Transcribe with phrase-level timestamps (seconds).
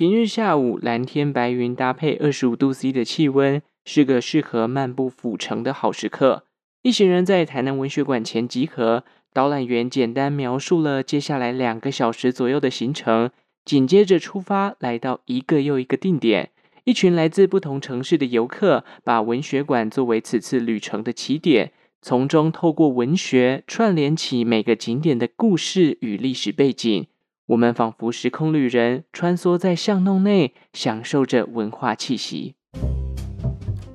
[0.00, 6.44] 平日下午蓝天白云搭配二十五度 C 的气温，是个适合漫步府城的好时刻。
[6.80, 13.30] 一行人在台南文学馆前集合，导览员简单描述了接下来两个小时左右的行程，
[13.66, 16.48] 紧接着出发，来到一个又一个定点。
[16.84, 27.06] 一群来自不同城市的游客，把文学馆作为此次旅程的起点，从中透过文学串联起每个景点的故事与历史背景。
[27.50, 32.54] 我们仿佛时空旅人，穿梭在巷弄内，享受着文化气息。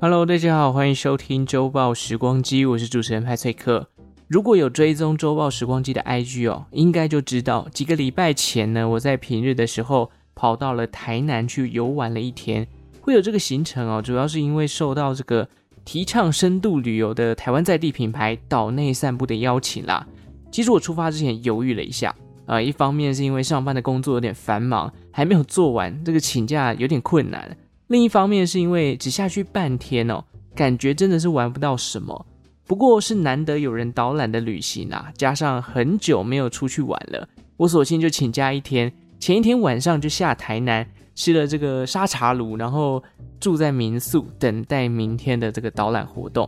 [0.01, 3.87] Hello，大家好，欢迎收听周报时光机，我是主持人派翠克。
[4.27, 12.67] 如果有追踪周报时光机的 IG 哦，应该就知道几个礼拜前呢，我在平日的时候跑到了台南去游玩了一天。
[12.99, 15.47] 会有这个行程哦，主要是因为受到这个
[15.85, 20.05] 提倡深度旅游的台湾在地品牌岛内散步的邀请啦。
[20.51, 22.13] 其实我出发之前犹豫了一下
[22.45, 27.41] 啊、一方面是因为上班的工作有点繁忙，还没有做完，这个请假有点困难；
[27.87, 30.23] 另一方面是因为只下去半天哦，
[30.55, 32.25] 感觉真的是玩不到什么。
[32.67, 40.87] 不过是难得有人导览的旅行啊，加上很久没有出去玩了，我索性就请假一天，前一天晚上就下台南。
[41.17, 43.01] 吃了这个沙茶炉，然后
[43.39, 46.45] 住在民宿，等待明天的这个导览活动。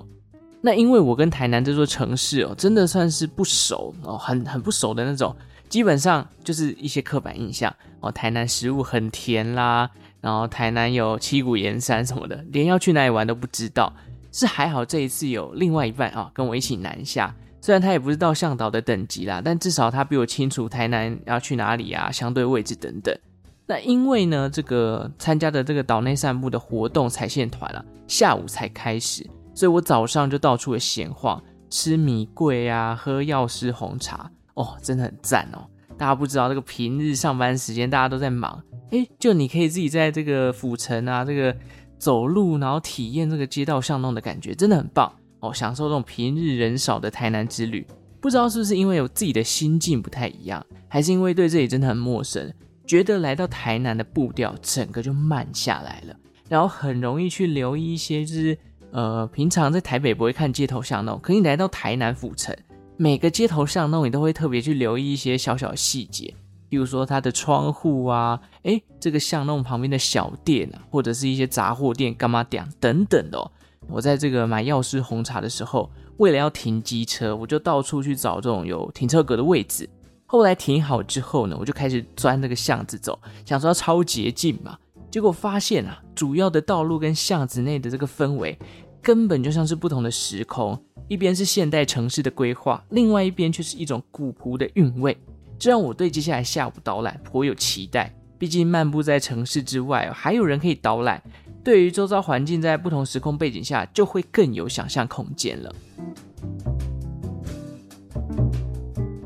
[0.60, 5.34] 那因为我跟台南这座城市哦，真的算是不熟哦，很很不熟的那种，
[5.70, 8.12] 基本上就是一些刻板印象哦。
[8.12, 9.90] 台南食物很甜啦，
[10.22, 13.92] 然后台南有七股盐山什么的，连要去哪里玩都不知道。
[14.32, 23.18] 是还好这一次有另外一半啊，跟我一起南下，虽然他也不是到向导的等级啦，但至少他比我清楚台南要去哪里啊，相对位置等等。
[23.66, 35.64] 那因为呢，这个参加的这个岛内散步的活动踩线团啊，下午才开始，所以我早上就到处的闲晃，吃米桂啊，喝药师红茶，哦，真的很赞哦。
[35.98, 41.56] 大家不知道这个平日上班时间大家都在忙，诶，就你可以自己在这个府城啊，这个
[41.98, 47.86] 走路，然后体验这个街道巷弄的感觉，真的很棒哦，享受这种平日人少的台南之旅。
[48.20, 52.52] 不知道是不是因为有自己的心境不太一样，还是因为对这里真的很陌生。
[52.86, 56.16] 觉得来到台南的步调整个就慢下来了，
[56.50, 58.58] 然后很容易去留意一些，就是
[58.92, 62.56] 呃平常在台北不会看街头巷弄，可以来到台南府城，
[63.00, 66.34] 每个街头巷弄你都会特别去留意一些小小细节，
[66.68, 73.52] 比如说它的窗户啊，诶，这个巷弄旁边的小店啊，或者是一些杂货店、干嘛店等等的哦。
[73.88, 79.88] 我在这个买药师红茶的时候，为了要停机车，我就到处去找这种有停车格的位置。
[80.26, 84.76] 后来停好之后呢，我就开始钻这个巷子走，想说要超捷径嘛。
[85.12, 88.58] 结果发现啊，主要的道路跟巷子内的这个氛围，
[89.04, 90.84] 根本就像是不同的时空。
[91.08, 95.18] 一边是现代城市的规划，另外一边却是一种古朴的韵味。
[95.58, 98.14] 这让我对接下来下午导览颇有期待。
[98.38, 101.22] 毕竟漫步在城市之外，还有人可以导览，
[101.64, 105.76] 对于周遭环境在不同时空背景下，就会更有想象空间了。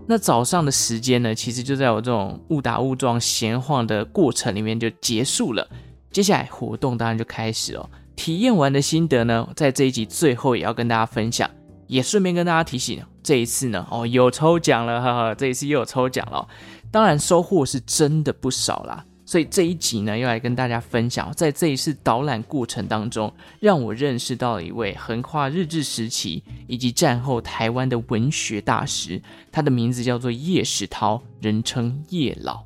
[0.08, 5.68] 那早上的时间呢，其实就在我这种误打误撞闲晃的过程里面就结束了。
[6.12, 7.90] 接下来活动当然就开始了。
[8.16, 11.50] 体验完的心得呢，在这一集最后也要跟大家分享，
[11.92, 16.48] 也顺便跟大家提醒，这一次呢，哦，有抽奖了，哈哈，这一次又有抽奖了，
[16.90, 19.04] 当然收获是真的不少啦。
[19.26, 29.22] 所以这一集呢，要来跟大家分享，在这一次导览过程当中，让我认识到了一位横跨日治时期以及战后台湾的文学大师，
[29.52, 32.64] 他的名字叫做叶石涛，人称叶老。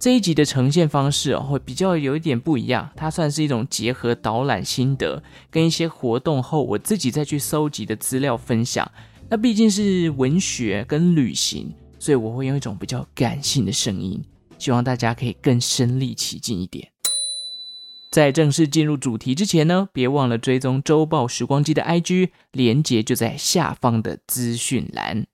[0.00, 8.90] 这一集的呈现方式哦，会比较有一点不一样，它算是一种结合导览心得跟一些活动后我自己再去搜集的资料分享。
[9.28, 14.18] 那毕竟是文学跟旅行，所以我会用一种比较感性的声音。
[14.58, 16.88] 希望大家可以更身临其境一点。
[18.10, 25.26] 在正式进入主题之前呢，别忘了追踪周报时光机的 IG，连结就在下方的资讯栏。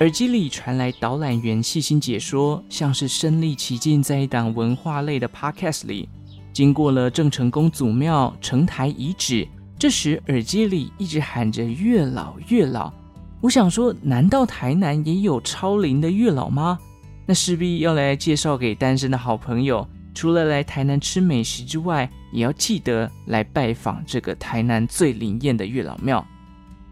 [0.00, 6.08] 耳机里传来导览员细心解说，像是身临其境在一档文化类的 Podcast 里。
[6.52, 9.46] 经过了郑成功祖庙、城台遗址，
[9.78, 12.92] 这时耳机里一直喊着“月老，月老”。
[13.40, 16.76] 我想说，难道台南也有超龄的月老吗？
[17.24, 26.24] 那势必要来介绍给单身的好朋友，除了来台南吃美食之外，也要记得来拜访这个台南最灵验的月老庙。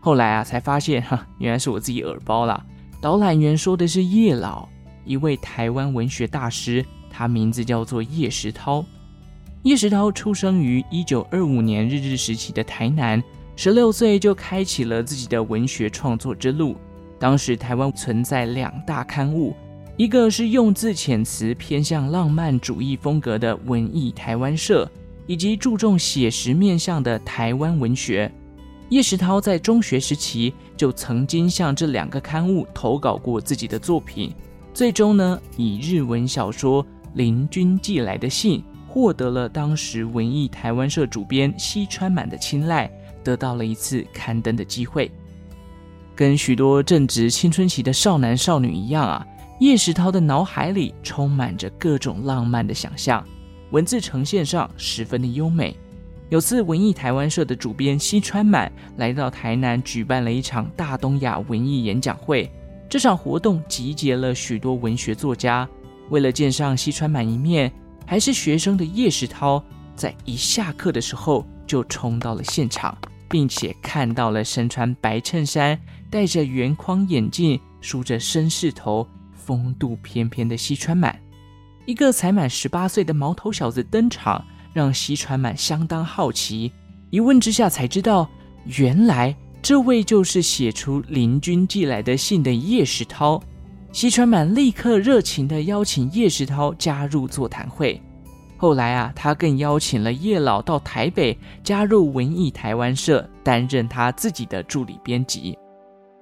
[0.01, 2.65] 后来啊，才发现哈，原来是我自己耳包啦。
[3.03, 4.69] 导览员说的是叶老，
[5.05, 8.85] 一位台湾文学大师，他名字叫做叶石涛。
[9.65, 13.21] 叶石涛出生于一九二五年日治时期的台南。
[13.57, 16.77] 十六岁就开启了自己的文学创作之路。
[17.19, 19.53] 当时台湾存在两大刊物，
[19.97, 24.89] 一个是用字遣词偏向浪漫主义风格的文艺台湾社，
[25.27, 28.31] 以及注重写实面向的台湾文学。
[28.93, 34.31] 叶石涛在中学时期就曾经向这两个刊物投稿过自己的作品，
[34.75, 36.85] 最终呢，以日文小说
[37.15, 42.91] 《邻居寄来的信》获得了当时文艺台湾社主编西川满的青睐，
[43.25, 45.11] 得到了一次刊登的机会。
[46.15, 49.27] 跟许多正值青春期的少男少女一样啊，
[49.61, 53.27] 叶石涛的脑海里充满着各种浪漫的想象，
[53.71, 55.75] 文字呈现上十分的优美。
[56.33, 62.51] 有次，文艺台湾社的主编西川满来到台南，举办了一场大东亚文艺演讲会。
[62.89, 65.69] 这场活动集结了许多文学作家。
[66.09, 67.71] 为了见上西川满一面，
[68.07, 69.63] 还是学生的叶石涛，
[69.95, 72.97] 在一下课的时候就冲到了现场，
[73.29, 81.15] 并且看到了身穿白衬衫、戴着圆框眼镜、梳着绅士头、风度翩翩的西川满。
[81.85, 84.43] 一个才满十八岁的毛头小子登场。
[84.73, 86.73] 让西川满相当好奇，
[87.11, 88.29] 一问之下才知道，
[88.65, 93.43] 原来这位就是写出邻居寄来的信的叶石涛。
[93.93, 98.01] 西川满立刻热情地邀请叶石涛加入座谈会。
[98.57, 105.59] 后来啊，他更邀请了叶老到台北加入文艺台湾社，担任他自己的助理编辑。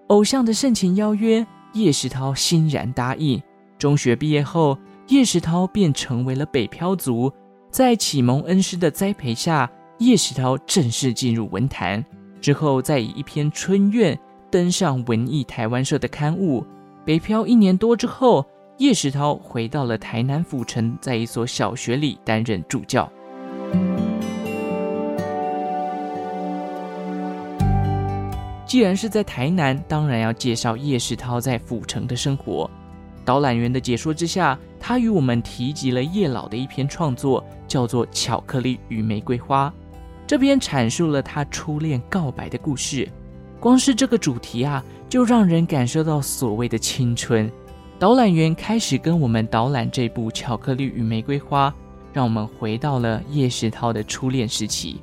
[0.09, 3.41] 偶像的盛情邀约，叶石涛欣然答应。
[3.79, 4.77] 中学毕业后，
[5.09, 7.33] 叶石涛便成为了北漂族。
[7.71, 12.05] 在启蒙恩师的栽培下，叶石涛正式进入文坛。
[12.41, 14.17] 之后，再以一篇《春怨》
[14.51, 16.67] 登上文艺台湾社的刊物。
[17.05, 18.45] 北漂一年多之后，
[18.79, 23.09] 叶石涛回到了台南府城，在一所小学里担任助教。
[28.67, 32.69] 既然是在台南，当然要介绍叶石涛在府城的生活。
[33.25, 39.69] 导览员的解说之下，他与我们提及了叶老的一篇创作，叫做《巧克力与玫瑰花》。
[40.27, 43.09] 这篇阐述了他初恋告白的故事。
[43.61, 47.51] 光是这个主题啊，就让人感受到所谓的青春。
[47.99, 51.69] 导览员开始跟我们导览这部《巧克力与玫瑰花》，
[52.13, 55.03] 让我们回到了叶石涛的初恋时期。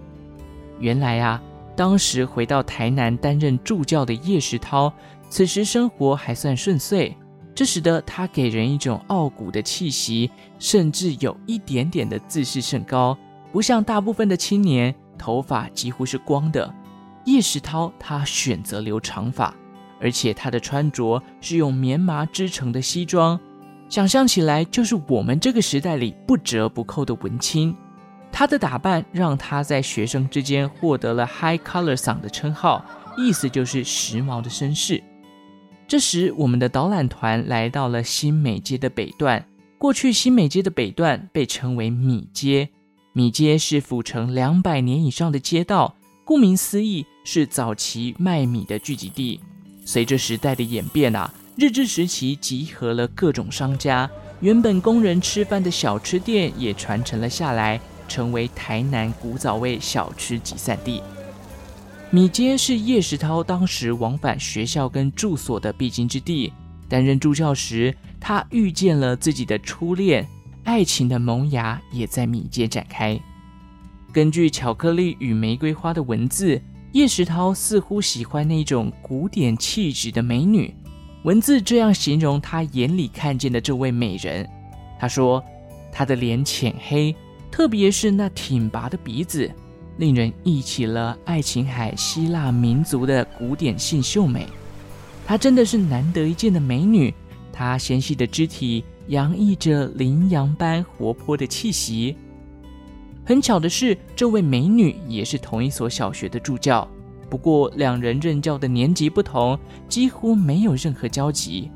[0.79, 1.39] 原来啊，
[1.75, 4.91] 当时回到台南担任助教的叶石涛，
[5.29, 7.15] 此时生活还算顺遂。
[7.57, 13.17] 这使得他给人一种傲骨的气息，甚至有一点点的自视甚高，
[13.51, 16.71] 不像大部分的青年，头发几乎是光的。
[17.25, 19.51] 叶石涛他选择留长发，
[19.99, 23.39] 而且他的穿着是用棉麻织成的西装，
[23.89, 27.75] 想象起来就是我们这个时代里不折不扣的文青。
[28.31, 32.85] 他的打扮让他在学生之间获得了 “high color son” 的称号，
[33.17, 35.03] 意思就是时髦的绅士。
[35.87, 39.45] 这时，我们的导览团来到了新美街的北段。
[39.77, 42.67] 过去，新美街的北段被称为米街。
[43.13, 45.95] 米街是府城两百年以上的街道，
[46.25, 49.39] 顾名思义，是早期卖米的聚集地。
[49.85, 54.09] 随着时代的演变啊，日治时期集合了各种商家，
[54.41, 57.79] 原本工人吃饭的小吃店也传承了下来，
[58.09, 61.01] 成为台南古早味小吃集散地。
[62.09, 66.51] 米街是叶石涛当时往返学校跟住所的必经之地。
[66.87, 70.25] 担任助教时，他遇见了自己的初恋，
[70.63, 73.19] 爱情的萌芽也在米街展开。
[74.13, 76.61] 根据《巧克力与玫瑰花》的文字，
[76.93, 80.73] 叶石涛似乎喜欢那种古典气质的美女。
[81.23, 84.49] 文字这样形容他眼里看见的这位美人：
[84.97, 85.43] 他说，
[85.91, 87.13] 她的脸浅黑，
[87.51, 89.51] 特别是那挺拔的鼻子。
[89.97, 94.47] 令人忆起了爱琴海希腊民族的古典性秀美，
[95.25, 97.13] 她真的是难得一见的美女。
[97.51, 102.15] 她纤细的肢体洋溢着羚羊般活泼的气息。
[103.25, 106.87] 很巧的是，这位美女也是同一所小学的助教，
[107.29, 111.69] 不过两人任教的年级不同，几乎没有任何交集。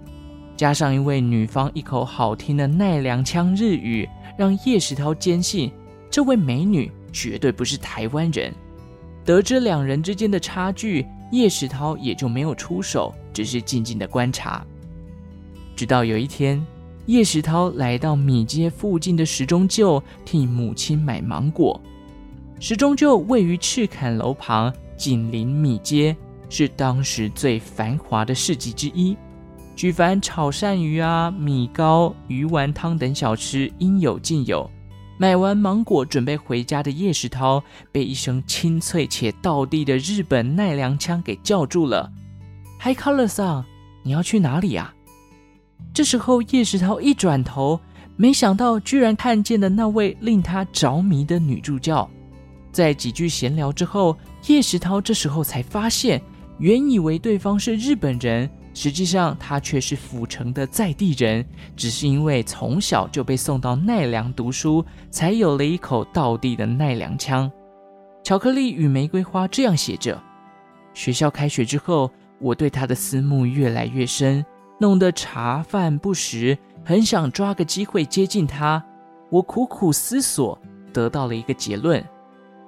[0.55, 5.71] 加上一位女方一口好听的奈良腔日语，让叶石涛坚信
[6.09, 6.89] 这位美女。
[7.11, 8.53] 绝对不是台湾人。
[9.23, 14.65] 得知两人之间的差距，叶石涛也就没有出手，只是静静的观察。
[15.75, 16.63] 直到有一天，
[17.05, 21.79] 叶石涛来到米街附近的时钟旧替母亲买芒果。
[22.59, 26.15] 时钟旧位于赤崁楼旁，紧邻米街，
[26.49, 29.17] 是当时最繁华的市集之一，
[29.75, 34.69] 举凡炒鳝鱼啊、米糕、鱼丸汤等小吃应有尽有。
[35.21, 42.11] 买完芒果，准备回家的叶石涛被一声清脆且倒地的日本奈良腔给叫住了。
[42.81, 43.63] “Hi，color 桑，
[44.01, 44.95] 你要去哪里啊？”
[45.93, 47.79] 这时候叶石涛一转头，
[48.15, 52.09] 没想到居然看见了那位令他着迷的女助教。
[52.71, 56.19] 在几句闲聊之后，叶石涛这时候才发现，
[56.57, 67.51] 原以为对方是日本人，实际上他却是府城的在地人，只是因为从小就被送到奈良读书，才有了一口道地的奈良腔。
[68.23, 70.21] 巧克力与玫瑰花这样写着。
[70.93, 74.45] 学校开学之后，我对他的思慕越来越深，
[74.79, 78.83] 弄得茶饭不食，很想抓个机会接近他。
[79.29, 80.59] 我苦苦思索，
[80.93, 82.03] 得到了一个结论：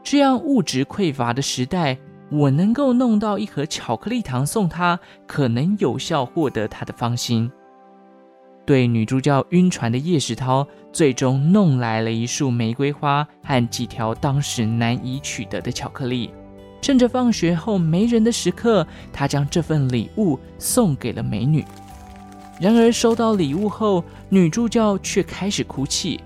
[0.01, 1.97] 这样物质匮乏的时代，
[2.33, 7.49] 我能够弄到一盒巧克力糖送他，可能有效获得他的芳心。
[8.65, 16.33] 对女助教晕船的叶石涛，最终弄来了一束玫瑰花和几条当时难以取得的巧克力。
[16.81, 21.63] 趁着放学后没人的时刻，他将这份礼物送给了美女。
[22.59, 26.19] 然而收到礼物后，女助教却开始哭泣，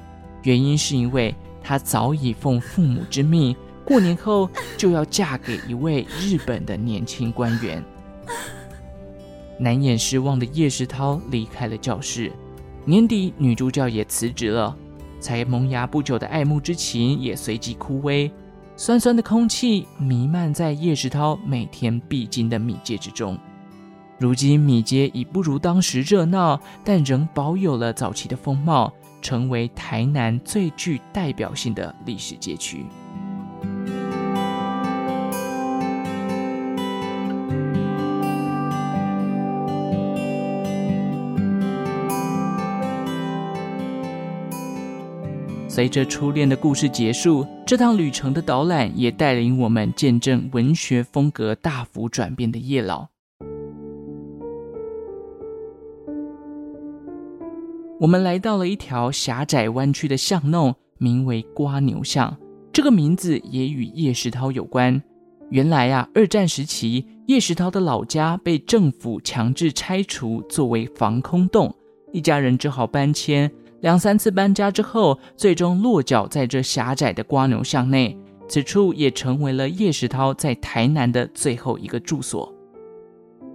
[0.43, 3.53] 原因是因为她早已奉父母之命，
[3.87, 7.81] 过年后就要嫁给一位日本的年轻官员。
[9.57, 12.29] 难掩失望的叶石涛离开了教室。
[12.83, 14.75] 年底，女助教也辞职了，
[15.21, 18.29] 才萌芽不久的爱慕之情也随即枯萎。
[18.75, 23.39] 酸酸的空气弥漫在叶石涛每天必经的米街之中。
[24.19, 32.85] 如今米街已不如当时热闹，但仍保有了早期的风貌，成为台南最具代表性的历史街区。
[45.77, 53.05] 随着初恋的故事结束，这趟旅程的导览也带领我们见证文学风格大幅转变的叶老。
[57.99, 62.35] 我们来到了一条狭窄弯曲的巷弄，名为瓜牛巷。
[62.73, 64.99] 这个名字也与叶石涛有关。
[65.51, 71.71] 原来啊，二战时期，叶石涛的老家被政府强制拆除，作为防空洞，
[72.11, 73.51] 一家人只好搬迁。
[73.81, 78.17] 两三次搬家之后，最终落脚在这狭窄的瓜牛巷内。
[78.49, 82.53] 此处也成为了叶石涛在台南的最后一个住所。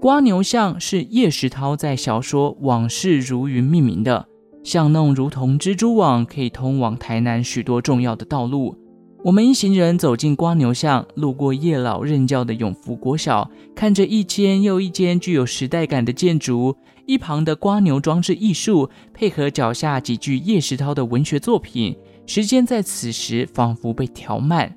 [0.01, 4.27] 瓜牛巷是叶石涛在小说《往事如云》命名的。
[4.63, 8.77] 巷弄如同蜘蛛网，可以通往台南许多重要的道路。
[9.25, 16.77] 我们一行人走进瓜牛巷，路过叶老任教的永福国小，看着一间又一间具有时代感的建筑。
[17.07, 24.77] 一旁的瓜牛装置艺术，配合脚下几句叶石涛的文学作品，时间在此时仿佛被调慢。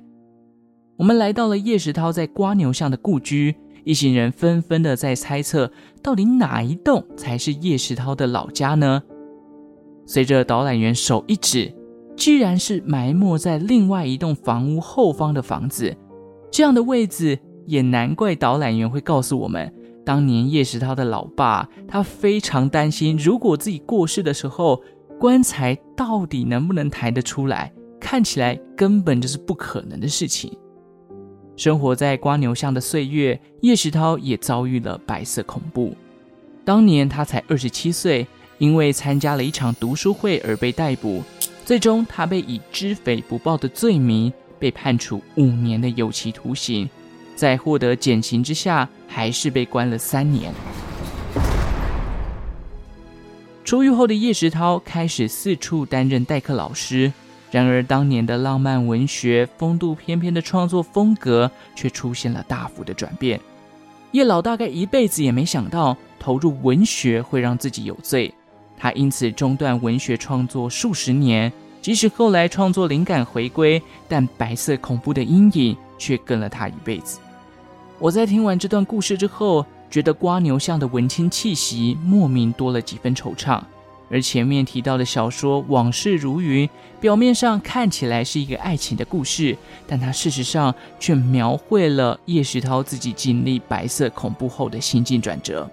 [0.96, 9.02] 我们来到了叶石涛在瓜牛巷的故居，一行人纷纷的在猜测，到底哪一栋才是叶石涛的老家呢？
[10.06, 11.74] 随着导览员手一指，
[12.16, 15.96] 居然是埋没在另外一栋房屋后方的房子。
[16.50, 19.72] 这样的位置，也难怪导览员会告诉我们。
[20.04, 24.82] 当年叶石涛的老爸，他非常担心，如果自己过世的时候，
[25.18, 27.72] 棺材到底能不能抬得出来？
[27.98, 30.56] 看起来根本就是不可能的事情。
[31.56, 35.94] 生活在瓜牛巷的岁月，叶石涛也遭遇了白色恐怖。
[36.64, 38.26] 当年他才二十七岁，
[38.58, 41.22] 因为参加了一场读书会而被逮捕，
[41.66, 46.88] 最终他被以知匪不报的罪名被判处五年的有期徒刑。
[47.34, 50.54] 在获得减刑之下，还是被关了三年。
[53.64, 57.12] 出狱后的叶石涛开始四处担任代课老师，
[57.50, 63.40] 然而当年的浪漫文学、风度翩翩的创作风格却出现了大幅的转变。
[64.12, 68.32] 叶老大概一辈子也没想到，投入文学会让自己有罪，
[68.76, 71.52] 他因此中断文学创作数十年。
[71.82, 77.20] 即使后来创作灵感回归，但白色恐怖的阴影却跟了他一辈子。
[78.00, 83.62] 我在听完这段故事之后，觉得瓜牛巷的文青气息莫名多了几分惆怅。
[84.10, 86.66] 而前面提到的小说《往事如云》，
[87.00, 89.56] 表面上看起来是一个爱情的故事，
[89.86, 95.68] 但它事实上却描绘了叶石涛自己经历白色恐怖后的心境转折。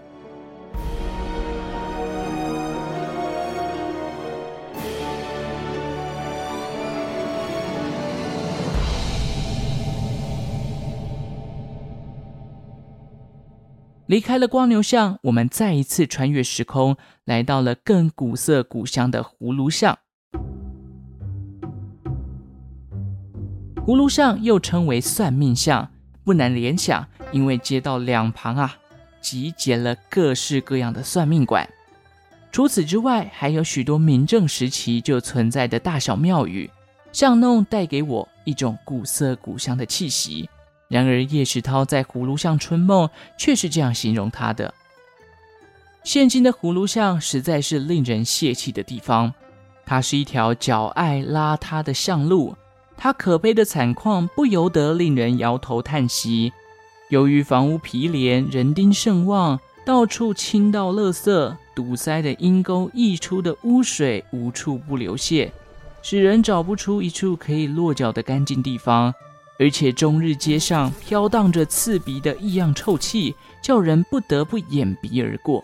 [14.13, 19.97] 离开了光牛巷，我们再一次穿越时空，来到了更古色古香的葫芦巷。
[23.77, 25.89] 葫芦巷又称为算命巷，
[26.23, 28.75] 不难联想，因为街道两旁啊，
[29.19, 31.67] 集结了各式各样的算命馆。
[32.51, 36.69] 除此之外，还有许多明郑时期就存在的大小庙宇、
[37.11, 40.47] 巷弄，带给我一种古色古香的气息。
[40.93, 44.71] 然而，叶石涛在《葫芦巷春梦》却是这样形容他的：
[46.03, 49.33] 现今的葫芦巷实在是令人泄气的地方，
[49.87, 52.55] 它是一条脚爱邋遢的巷路，
[52.95, 56.53] 它可悲的惨况不由得令人摇头叹息。
[57.09, 61.55] 由于房屋毗连，人丁甚旺，到处倾倒垃圾。
[61.73, 65.49] 堵塞的阴沟溢出的污水无处不流泻，
[66.03, 69.11] 使人找不出一处可以落脚的干净地方，
[69.59, 75.63] 而且终日街上飘荡着刺鼻的异样臭气，叫人不得不掩鼻而过。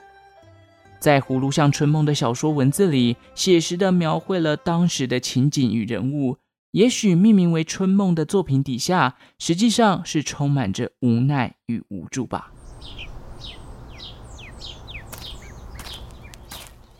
[1.00, 6.38] 在《葫芦巷春梦》的小说文字里，写实地描绘了当时的情景与人物。
[6.72, 12.51] 也许命名为《春梦》的作品底下，实际上是充满着无奈与无助吧。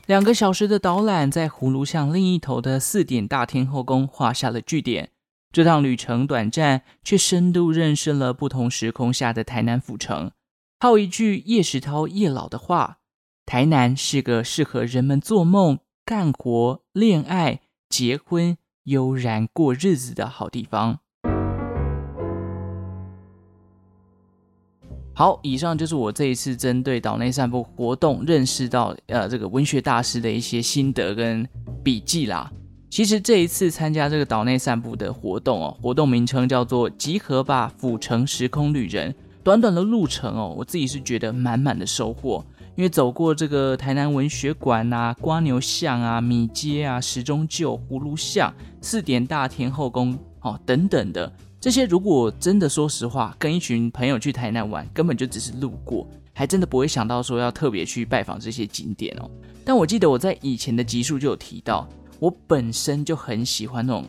[0.08, 5.12] 两个小时的导览，在葫芦巷另一头的四点大天后宫画下了句点。
[5.52, 10.32] 这趟旅程短暂，却深度认识了不同时空下的台南府城。
[10.80, 13.00] 套一句叶石涛叶老的话
[13.48, 21.00] ：“台南是个适合人们做梦、干活、恋爱、结婚、悠然过日子的好地方。”
[25.16, 31.50] 好，以上就是我这一次针对岛内散步活动认识到呃这个文学大师的一些心得跟
[31.84, 32.52] 笔记啦。
[32.90, 39.14] 其实这一次参加这个岛内散步的活动哦，活动名称叫做“集合吧，府城时空旅人”。
[39.44, 42.44] 短短的路程哦，我自己是觉得满满的收获，
[42.76, 51.32] 因为走过这个台南文学馆啊、瓜牛巷啊、米街啊、时钟旧、葫芦巷、四点大天后宫哦等等的。
[51.60, 59.30] 这些如果真的说实话，跟一群朋友去台南玩，根本就只是路过，还真的不会想到说要特别去拜访这些景点哦。
[59.64, 61.88] 但我记得我在以前的集数就有提到，
[62.20, 64.06] 我本身就很喜欢那种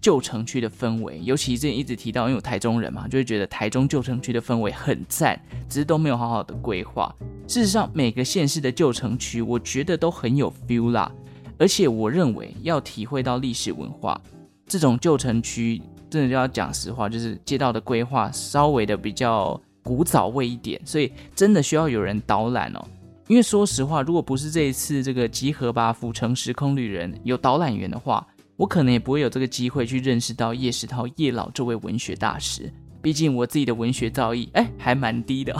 [0.00, 7.14] 旧城区的氛围，尤其之前一直提到，因为我台中人嘛，就会觉得台中旧城区的氛围很赞，只是都没有好好的规划。
[7.46, 11.10] 事实上，每个县市的旧城区，我觉得都很有 feel 啦。
[11.58, 14.20] 而且我认为，要体会到历史文化，
[14.66, 15.80] 这种旧城区。
[16.10, 22.84] 真的就要讲实话，就是街道的规划稍微的比较古早味一点，所以真的需要有人导览哦。
[23.32, 28.26] 因为说实话，如果不是这一次这个集合吧府城时空旅人有导览员的话，
[28.58, 32.70] 我可能也不会有这个机会去认识到叶石涛叶老这位文学大师。
[33.00, 35.56] 毕竟我自己的文学造诣哎还蛮低的。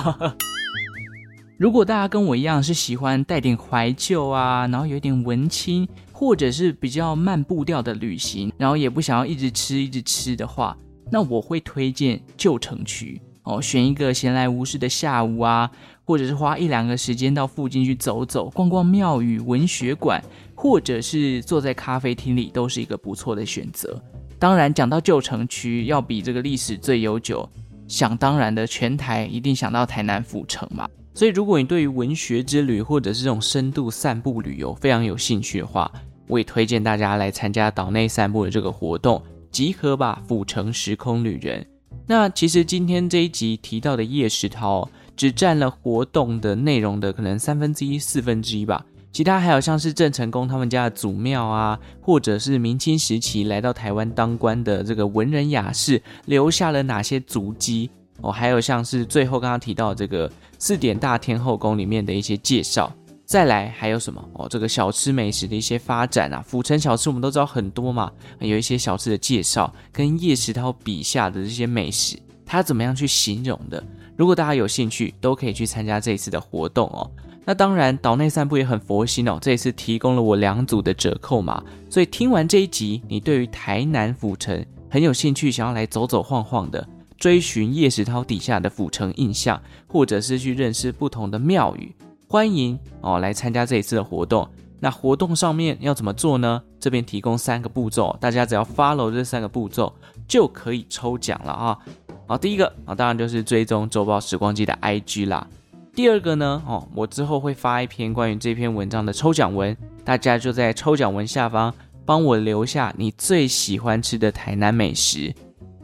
[1.56, 5.88] 如果大家跟我一样是喜欢带点怀旧啊，然后有点文青。
[6.12, 10.76] 或者是比较慢步调的旅行，然后也不想要一直吃一直吃的话，
[11.10, 15.68] 那我会推荐旧城区哦，选一个闲来无事的下午啊，
[16.04, 20.22] 或者是花一两个时间到附近去走走，逛逛庙宇、文学馆，
[20.54, 24.02] 或者是坐在咖啡厅里，都是一个不错的选择。
[24.38, 27.48] 当然，讲到旧城区，要比这个历史最悠久，
[27.86, 30.88] 想当然的，全台一定想到台南府城嘛。
[31.14, 35.90] 所以，如果你对于文学之旅或者是这种深度散步旅游非常有兴趣的话，
[36.26, 41.64] 我也推荐大家来参加岛内散步的这个活动，集合吧，府城时空旅人。
[42.06, 44.88] 那其实今天这一集提到的叶石涛，
[45.22, 48.84] 只占了活动的内容的可能三分之一、四分之一吧。
[49.12, 57.88] 其他还有像是郑成功他们家的祖庙啊，或者是明清时期来到台湾当官的这个文人雅士留下了哪些足迹
[58.20, 62.92] 哦，还有像是最后刚刚提到这个四点大天后宫里面的一些介绍。
[63.24, 64.48] 再来还有什么哦？
[64.50, 72.18] 这个小吃美食的一些发展啊，府城小吃我们都知道很多嘛，有一些小吃的介绍，跟叶石涛笔下的这些美食，
[72.52, 73.82] 他怎么样去形容的？
[74.14, 77.10] 如果大家有兴趣，都可以去参加这一次的活动哦。
[77.46, 86.86] 那当然，岛内散步也很佛心哦，这一次提供了我两组的折扣码，所以听完这一集，你对于台南府城很有兴趣，想要来走走晃晃的，
[87.16, 91.96] 追寻叶石涛底下的府城印象，或者是去认识不同的庙宇。
[92.28, 94.46] 欢迎哦，来参加这一次的活动。
[94.78, 96.62] 那活动上面要怎么做呢？
[96.78, 99.94] 这边提供三个步骤，大家只要 follow 这三个步骤
[100.28, 101.78] 就可以抽奖了啊！
[102.26, 105.46] 好，第一个啊，当然就是追踪周报时光机的 IG 啦。
[105.94, 111.74] 第二个呢，哦，我之后会发一篇关于这篇文章的抽奖文，大家就在抽奖文下方
[112.06, 115.34] 帮我留下你最喜欢吃的台南美食。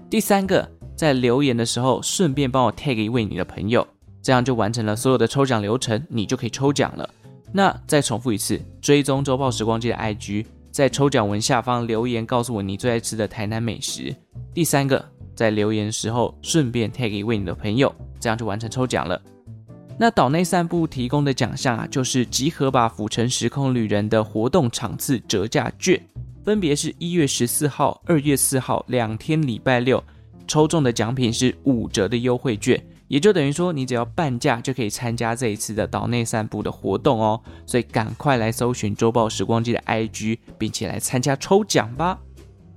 [0.09, 3.87] 第三个，在留言的时候顺便帮我 tag 一位你的朋友。
[4.21, 7.09] 这样就完成了所有的抽奖流程，你就可以抽奖了。
[7.53, 14.15] 那再重复一次，追踪周报时光机的 IG，在抽奖文下方留言告诉我你最爱吃的台南美食。
[14.53, 15.03] 第三个，
[15.39, 19.23] 在留言时候顺便 tag 一位你的朋友，这样就完成抽奖了。
[19.97, 26.05] 那岛内散步提供的奖项啊，就是集合吧府城时空旅人的活动场次折价券，
[26.45, 30.03] 分别是一月十四号、二月四号两天礼拜六，
[30.49, 37.41] 抽中的奖品是五折的优惠券，也就等于说你只要半价就可以参加这一次的岛内散步的活动哦。
[37.65, 42.19] 所以赶快来搜寻周报时光机的 IG，并且来参加抽奖吧。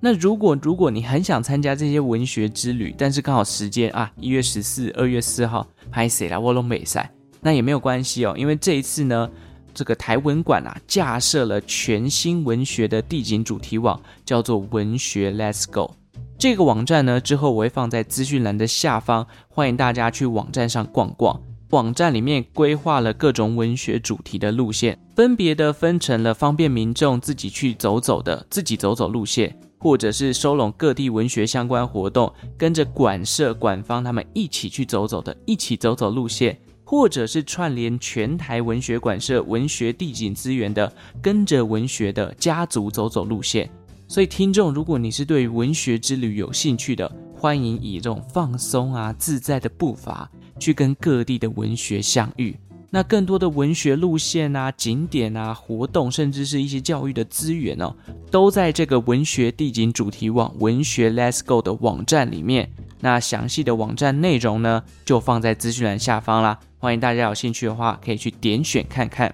[0.03, 6.39] 那如果如果你很想参加这些文学之旅，但是刚好时间啊，一月十四、二月四号拍谁啦？
[6.39, 9.29] 卧龙美赛，那也没有关系哦，因为这一次呢，
[9.75, 15.91] 这个台文馆啊架设了全新文学的地景主题网，叫做文学 Let's Go。
[16.39, 21.39] 这个网站呢，之后我会放在资讯栏的下方，欢迎大家去网站上逛逛。
[21.69, 29.55] 网站里面规划了各种文学主题的路线，分别的分成了方便民众自己去走走的自己走走路线。
[29.81, 43.67] 或者是收拢各地文学相关活动，跟着馆舍、馆方他们一起去走走的，一起走走路线，或者是串联全台文学馆舍、文学地景资源的，跟着文学的家族走走路线。
[44.07, 52.55] 所以，听众，如果你是对文学之旅有兴趣的，欢迎以这种放松啊、自在的步伐，去跟各地的文学相遇。
[52.93, 57.95] 那更多的文学路线啊、景点啊、活动，甚至是一些教育的资源哦，
[58.29, 62.69] 都在这个文学地景主题网“文学 Let's Go” 的网站里面。
[62.99, 66.59] 那详细的网站内容呢，就放在资讯栏下方啦。
[66.79, 69.33] 欢迎大家有兴趣的话，可以去点选看看。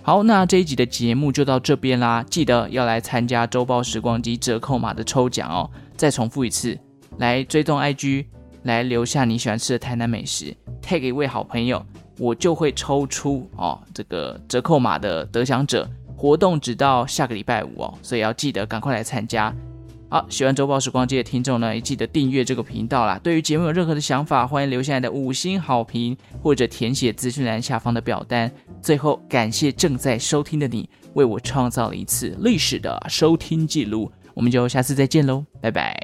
[0.00, 2.24] 好，那这一集的节目就到这边啦。
[2.30, 5.70] 记得要来参加周报时光机折扣码的抽奖哦。
[5.94, 6.78] 再重复一次，
[7.18, 8.24] 来追踪 IG，
[8.62, 11.84] 来留下你喜欢吃的台南美食，take 一位好朋友。
[12.18, 19.54] 我就会抽出哦这个折扣码的得奖者，活动直到下个礼拜五哦，所以要记得赶快来参加。
[20.10, 23.18] 好，喜欢周报时光机的听众呢，也记得订阅这个频道啦。
[23.20, 28.48] 对于节目有任何的想法，欢迎留下来的五星好评或者填写资讯栏下方的表单。
[28.80, 34.08] 最后，感谢正在收听的你，为我创造了一次历史的收听记录。
[34.34, 35.96] 我们就下次再见喽，拜拜。